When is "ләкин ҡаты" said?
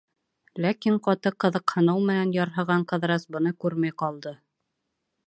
0.63-1.31